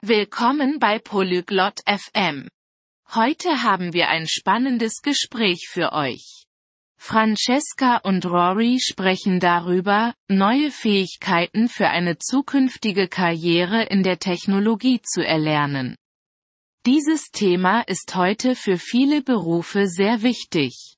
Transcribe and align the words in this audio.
Willkommen 0.00 0.78
bei 0.78 1.00
Polyglot 1.00 1.80
FM. 1.84 2.46
Heute 3.16 3.64
haben 3.64 3.92
wir 3.92 4.08
ein 4.08 4.28
spannendes 4.28 5.02
Gespräch 5.02 5.66
für 5.68 5.92
euch. 5.92 6.44
Francesca 7.00 7.96
und 8.04 8.24
Rory 8.24 8.78
sprechen 8.80 9.40
darüber, 9.40 10.14
neue 10.28 10.70
Fähigkeiten 10.70 11.68
für 11.68 11.88
eine 11.88 12.16
zukünftige 12.16 13.08
Karriere 13.08 13.82
in 13.86 14.04
der 14.04 14.20
Technologie 14.20 15.00
zu 15.02 15.26
erlernen. 15.26 15.96
Dieses 16.86 17.32
Thema 17.32 17.80
ist 17.80 18.14
heute 18.14 18.54
für 18.54 18.78
viele 18.78 19.20
Berufe 19.20 19.88
sehr 19.88 20.22
wichtig. 20.22 20.94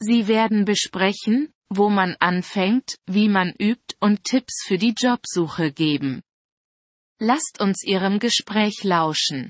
Sie 0.00 0.26
werden 0.26 0.64
besprechen, 0.64 1.52
wo 1.70 1.90
man 1.90 2.16
anfängt, 2.18 2.96
wie 3.06 3.28
man 3.28 3.54
übt 3.56 3.94
und 4.00 4.24
Tipps 4.24 4.64
für 4.66 4.78
die 4.78 4.94
Jobsuche 4.98 5.70
geben. 5.70 6.22
Lasst 7.24 7.60
uns 7.60 7.84
Ihrem 7.84 8.18
Gespräch 8.18 8.82
lauschen. 8.82 9.48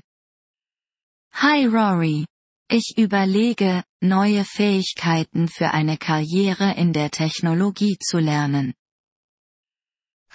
Hi 1.31 1.65
Rory. 1.65 2.23
Ich 2.69 2.93
überlege, 2.99 3.83
neue 3.99 4.45
Fähigkeiten 4.45 5.47
für 5.47 5.71
eine 5.71 5.97
Karriere 5.97 6.75
in 6.77 6.93
der 6.93 7.09
Technologie 7.09 7.97
zu 7.99 8.19
lernen. 8.19 8.75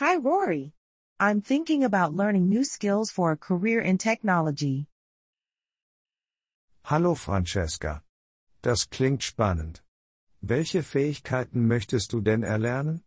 Hi 0.01 0.17
Rory. 0.17 0.73
I'm 1.21 1.41
thinking 1.41 1.85
about 1.85 2.13
learning 2.13 2.49
new 2.49 2.65
skills 2.65 3.13
for 3.13 3.31
a 3.31 3.37
career 3.37 3.83
in 3.83 3.99
technology. 3.99 4.89
Hallo 6.87 7.15
Francesca. 7.15 8.03
Das 8.63 8.91
klingt 8.91 9.23
spannend. 9.23 9.85
Welche 10.41 10.83
Fähigkeiten 10.83 11.69
möchtest 11.69 12.13
du 12.13 12.21
denn 12.21 12.43
erlernen? 12.43 13.05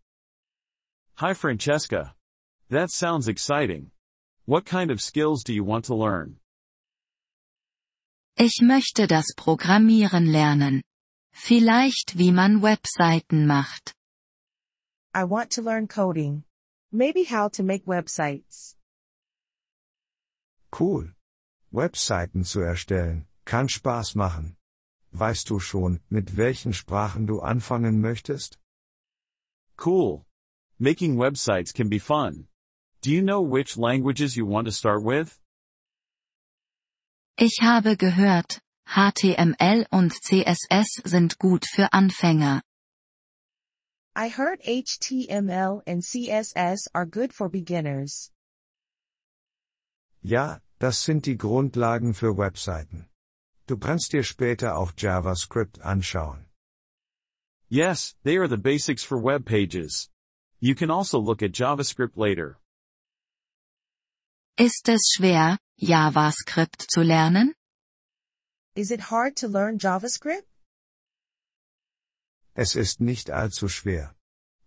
Hi 1.16 1.34
Francesca. 1.34 2.14
That 2.70 2.90
sounds 2.90 3.28
exciting. 3.28 3.92
What 4.46 4.64
kind 4.64 4.90
of 4.90 5.00
skills 5.00 5.44
do 5.44 5.52
you 5.52 5.62
want 5.62 5.84
to 5.84 5.94
learn? 5.94 6.40
Ich 8.36 8.60
möchte 8.60 9.06
das 9.06 9.34
Programmieren 9.36 10.26
lernen. 10.26 10.82
Vielleicht 11.32 12.18
wie 12.18 12.32
man 12.32 12.60
Webseiten 12.60 13.46
macht. 13.46 13.94
I 15.14 15.22
want 15.24 15.52
to 15.52 15.62
learn 15.62 15.86
coding. 15.86 16.42
Maybe 16.90 17.24
how 17.24 17.48
to 17.52 17.62
make 17.62 17.86
websites. 17.86 18.76
Cool. 20.72 21.14
Webseiten 21.70 22.44
zu 22.44 22.60
erstellen, 22.60 23.26
kann 23.44 23.68
Spaß 23.68 24.16
machen. 24.16 24.56
Weißt 25.12 25.48
du 25.50 25.60
schon, 25.60 26.00
mit 26.10 26.36
welchen 26.36 26.72
Sprachen 26.72 27.26
du 27.26 27.40
anfangen 27.40 28.00
möchtest? 28.00 28.58
Cool. 29.78 30.24
Making 30.78 31.16
websites 31.16 31.72
can 31.72 31.88
be 31.88 32.00
fun. 32.00 32.48
Do 33.02 33.10
you 33.10 33.20
know 33.20 33.42
which 33.42 33.76
languages 33.76 34.36
you 34.36 34.46
want 34.46 34.66
to 34.66 34.72
start 34.72 35.02
with? 35.02 35.40
Ich 37.36 37.58
habe 37.60 37.96
gehört, 37.96 38.60
HTML 38.86 39.86
und 39.90 40.12
CSS 40.12 41.02
sind 41.04 41.36
gut 41.40 41.64
für 41.66 41.92
Anfänger. 41.92 42.62
I 44.14 44.28
heard 44.28 44.60
HTML 44.62 45.82
and 45.84 46.04
CSS 46.04 46.86
are 46.94 47.04
good 47.04 47.32
for 47.32 47.48
beginners. 47.48 48.30
Ja, 50.22 50.60
das 50.78 51.02
sind 51.02 51.26
die 51.26 51.36
Grundlagen 51.36 52.14
für 52.14 52.36
Webseiten. 52.36 53.08
Du 53.66 53.78
kannst 53.78 54.12
dir 54.12 54.22
später 54.22 54.76
auch 54.76 54.92
JavaScript 54.96 55.80
anschauen. 55.80 56.46
Yes, 57.68 58.14
they 58.22 58.36
are 58.36 58.46
the 58.46 58.56
basics 58.56 59.02
for 59.02 59.18
web 59.20 59.44
pages. 59.44 60.08
You 60.60 60.76
can 60.76 60.92
also 60.92 61.18
look 61.18 61.42
at 61.42 61.50
JavaScript 61.52 62.16
later. 62.16 62.61
Ist 64.58 64.86
es 64.90 65.12
schwer, 65.16 65.58
JavaScript 65.78 66.84
zu 66.90 67.00
lernen? 67.02 67.54
Is 68.74 68.90
it 68.90 69.10
hard 69.10 69.34
to 69.36 69.48
learn 69.48 69.78
JavaScript? 69.78 70.46
Es 72.54 72.76
ist 72.76 73.00
nicht 73.00 73.30
allzu 73.30 73.68
schwer. 73.68 74.14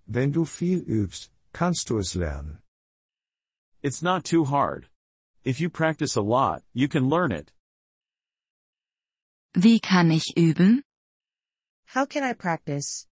Wenn 0.08 0.32
du 0.32 0.46
viel 0.46 0.80
übst, 0.80 1.30
kannst 1.54 1.90
du 1.92 2.00
es 2.00 2.16
lernen. 2.16 2.64
It's 3.84 4.02
not 4.02 4.26
too 4.26 4.46
hard. 4.46 4.90
If 5.44 5.60
you 5.60 5.70
practice 5.70 6.18
a 6.18 6.22
lot, 6.22 6.64
you 6.74 6.88
can 6.88 7.08
learn 7.08 7.32
it. 7.32 7.54
Wie 9.54 9.80
kann 9.80 10.10
ich 10.10 10.34
üben? 10.36 10.82
How 11.94 12.08
can 12.08 12.24
I 12.24 12.34
practice? 12.34 13.08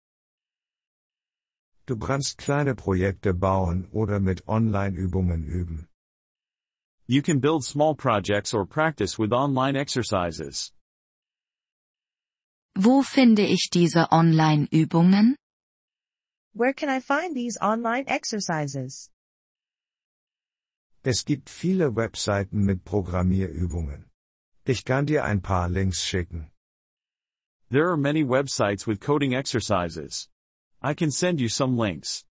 Du 1.84 1.98
kannst 1.98 2.38
kleine 2.38 2.75
Projekte 2.75 3.34
bauen 3.34 3.88
oder 3.92 4.20
mit 4.20 4.48
Online-Übungen 4.48 5.44
üben. 5.44 5.88
You 7.06 7.22
can 7.22 7.40
build 7.40 7.64
small 7.64 7.94
projects 7.94 8.54
or 8.54 8.64
practice 8.64 9.18
with 9.18 9.32
online 9.32 9.76
exercises. 9.76 10.72
Wo 12.76 13.02
finde 13.02 13.42
ich 13.42 13.68
diese 13.70 14.10
Online-Übungen? 14.10 15.36
Where 16.54 16.72
can 16.72 16.88
I 16.88 17.00
find 17.00 17.34
these 17.34 17.58
online 17.60 18.04
exercises? 18.06 19.10
Es 21.04 21.24
gibt 21.24 21.50
viele 21.50 21.96
Webseiten 21.96 22.64
mit 22.64 22.84
Programmierübungen. 22.84 24.08
Ich 24.64 24.84
kann 24.84 25.06
dir 25.06 25.24
ein 25.24 25.40
paar 25.40 25.69
Links 25.69 26.04
schicken. 26.04 26.50
There 27.70 27.88
are 27.88 27.96
many 27.96 28.22
websites 28.22 28.86
with 28.86 29.00
coding 29.00 29.34
exercises. 29.34 30.28
I 30.80 30.94
can 30.94 31.10
send 31.10 31.40
you 31.40 31.48
some 31.48 31.76
links. 31.76 32.24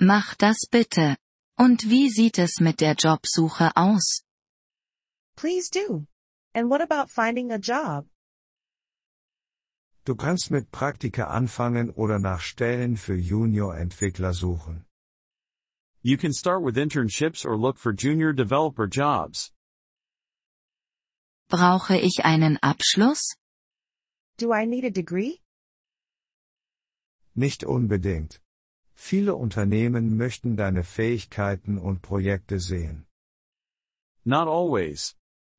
Mach 0.00 0.34
das 0.36 0.66
bitte. 0.70 1.16
Und 1.60 1.90
wie 1.90 2.08
sieht 2.08 2.38
es 2.38 2.58
mit 2.58 2.80
der 2.80 2.94
Jobsuche 2.94 3.70
aus? 3.76 4.22
Please 5.36 5.68
do. 5.68 6.06
And 6.54 6.70
what 6.70 6.80
about 6.80 7.10
finding 7.10 7.52
a 7.52 7.58
job? 7.58 8.06
Du 10.06 10.14
kannst 10.16 10.50
mit 10.50 10.70
Praktika 10.70 11.24
anfangen 11.24 11.90
oder 11.90 12.18
nach 12.18 12.40
Stellen 12.40 12.96
für 12.96 13.14
Junior-Entwickler 13.14 14.32
suchen. 14.32 14.86
You 16.00 16.16
can 16.16 16.32
start 16.32 16.64
with 16.64 16.78
internships 16.78 17.44
or 17.44 17.58
look 17.58 17.76
for 17.76 17.92
junior 17.92 18.32
developer 18.32 18.86
jobs. 18.86 19.52
Brauche 21.50 21.98
ich 21.98 22.24
einen 22.24 22.56
Abschluss? 22.62 23.36
Do 24.38 24.54
I 24.54 24.64
need 24.64 24.86
a 24.86 24.90
degree? 24.90 25.40
Nicht 27.34 27.64
unbedingt. 27.64 28.40
Viele 29.02 29.34
Unternehmen 29.34 30.18
möchten 30.18 30.56
deine 30.56 30.84
Fähigkeiten 30.84 31.78
und 31.78 32.02
Projekte 32.02 32.60
sehen. 32.60 33.06
Not 34.24 34.46
always. 34.46 35.16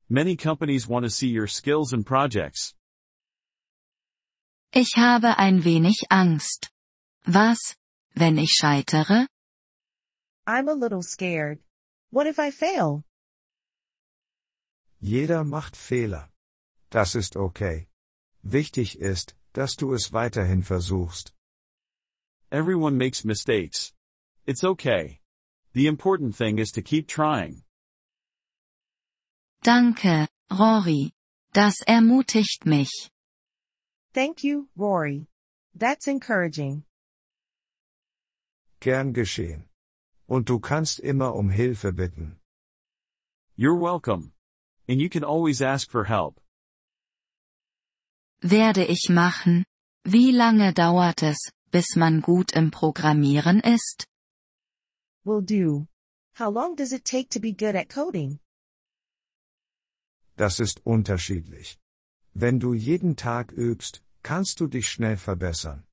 Many 0.08 0.36
companies 0.36 0.88
want 0.88 1.04
to 1.04 1.10
see 1.10 1.28
your 1.28 1.48
skills 1.48 1.92
and 1.92 2.06
projects. 2.06 2.76
Ich 4.72 4.96
habe 4.96 5.38
ein 5.38 5.64
wenig 5.64 6.06
Angst. 6.08 6.70
Was, 7.26 7.76
wenn 8.14 8.38
ich 8.38 8.52
scheitere? 8.52 9.26
I'm 10.46 10.68
a 10.68 10.74
little 10.74 11.02
scared. 11.02 11.58
What 12.10 12.28
if 12.28 12.38
I 12.38 12.52
fail? 12.52 13.02
Jeder 15.00 15.42
macht 15.44 15.76
Fehler. 15.76 16.30
Das 16.90 17.16
ist 17.16 17.36
okay. 17.36 17.88
Wichtig 18.44 19.00
ist, 19.00 19.34
dass 19.52 19.74
du 19.74 19.92
es 19.92 20.12
weiterhin 20.12 20.62
versuchst. 20.62 21.34
Everyone 22.52 22.98
makes 22.98 23.24
mistakes. 23.24 23.94
It's 24.46 24.62
okay. 24.62 25.20
The 25.72 25.86
important 25.86 26.36
thing 26.36 26.58
is 26.58 26.70
to 26.72 26.82
keep 26.82 27.08
trying. 27.08 27.62
Danke, 29.62 30.28
Rory. 30.50 31.12
Das 31.54 31.76
ermutigt 31.88 32.66
mich. 32.66 33.10
Thank 34.12 34.44
you, 34.44 34.68
Rory. 34.76 35.28
That's 35.74 36.06
encouraging. 36.08 36.84
Gern 38.80 39.14
geschehen. 39.14 39.64
Und 40.28 40.46
du 40.46 40.58
kannst 40.58 41.00
immer 41.00 41.34
um 41.34 41.48
Hilfe 41.48 41.90
bitten. 41.90 42.36
You're 43.56 43.80
welcome. 43.80 44.32
And 44.86 45.00
you 45.00 45.08
can 45.08 45.24
always 45.24 45.62
ask 45.62 45.90
for 45.90 46.04
help. 46.04 46.38
Werde 48.42 48.84
ich 48.84 49.08
machen. 49.08 49.64
Wie 50.04 50.32
lange 50.32 50.74
dauert 50.74 51.22
es, 51.22 51.38
bis 51.72 51.96
man 51.96 52.20
gut 52.20 52.52
im 52.52 52.70
Programmieren 52.70 53.60
ist? 53.60 54.06
Will 55.24 55.42
do. 55.42 55.88
How 56.38 56.48
long 56.48 56.76
does 56.76 56.92
it 56.92 57.04
take 57.04 57.30
to 57.30 57.40
be 57.40 57.52
good 57.52 57.74
at 57.74 57.88
coding? 57.88 58.38
Das 60.36 60.60
ist 60.60 60.80
unterschiedlich. 60.84 61.78
Wenn 62.34 62.58
du 62.58 62.74
jeden 62.74 63.16
Tag 63.16 63.52
übst, 63.52 64.02
kannst 64.22 64.60
du 64.60 64.66
dich 64.66 64.88
schnell 64.88 65.16
verbessern. 65.16 65.84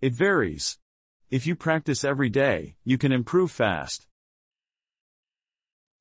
It 0.00 0.14
varies. 0.14 0.78
If 1.30 1.46
you 1.46 1.56
practice 1.56 2.04
every 2.04 2.30
day, 2.30 2.76
you 2.84 2.96
can 2.96 3.12
improve 3.12 3.50
fast. 3.50 4.06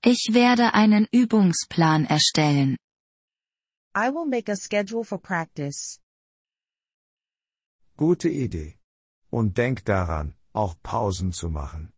Ich 0.04 0.30
werde 0.32 0.74
einen 0.74 1.08
Übungsplan 1.12 2.06
erstellen. 2.06 2.78
I 3.96 4.10
will 4.10 4.26
make 4.26 4.48
a 4.48 4.56
schedule 4.56 5.04
for 5.04 5.18
practice. 5.18 6.00
Gute 7.98 8.30
Idee. 8.30 8.78
Und 9.32 9.58
denk 9.58 9.84
daran, 9.84 10.36
auch 10.54 10.76
Pausen 10.84 11.34
zu 11.34 11.50
machen. 11.50 11.92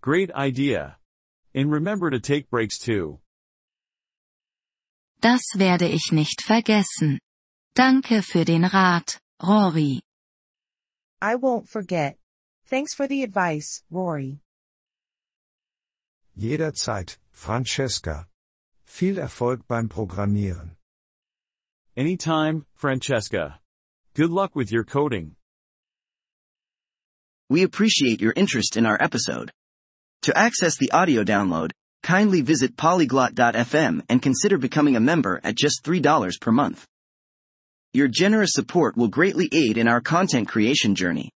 Great 0.00 0.30
idea. 0.34 0.96
And 1.54 1.72
remember 1.72 2.10
to 2.10 2.20
take 2.20 2.48
breaks 2.48 2.78
too. 2.78 3.20
Das 5.20 5.42
werde 5.56 5.88
ich 5.88 6.12
nicht 6.12 6.42
vergessen. 6.42 7.18
Danke 7.74 8.22
für 8.22 8.44
den 8.44 8.64
Rat, 8.64 9.20
Rory. 9.42 10.00
I 11.20 11.34
won't 11.34 11.68
forget. 11.68 12.16
Thanks 12.66 12.94
for 12.94 13.08
the 13.08 13.24
advice, 13.24 13.82
Rory. 13.90 14.40
Jederzeit, 16.36 17.18
Francesca. 17.32 18.28
Viel 18.84 19.18
Erfolg 19.18 19.66
beim 19.66 19.88
Programmieren. 19.88 20.76
Anytime, 21.96 22.66
Francesca. 22.74 23.58
Good 24.16 24.30
luck 24.30 24.56
with 24.56 24.72
your 24.72 24.82
coding. 24.82 25.36
We 27.50 27.64
appreciate 27.64 28.22
your 28.22 28.32
interest 28.34 28.78
in 28.78 28.86
our 28.86 28.96
episode. 28.98 29.50
To 30.22 30.34
access 30.34 30.78
the 30.78 30.90
audio 30.90 31.22
download, 31.22 31.72
kindly 32.02 32.40
visit 32.40 32.78
polyglot.fm 32.78 34.00
and 34.08 34.22
consider 34.22 34.56
becoming 34.56 34.96
a 34.96 35.00
member 35.00 35.38
at 35.44 35.54
just 35.54 35.84
$3 35.84 36.40
per 36.40 36.50
month. 36.50 36.86
Your 37.92 38.08
generous 38.08 38.52
support 38.54 38.96
will 38.96 39.08
greatly 39.08 39.50
aid 39.52 39.76
in 39.76 39.86
our 39.86 40.00
content 40.00 40.48
creation 40.48 40.94
journey. 40.94 41.28